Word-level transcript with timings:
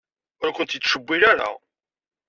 Ur 0.43 0.49
ken-yettcewwil 0.55 1.21
ara. 1.31 1.49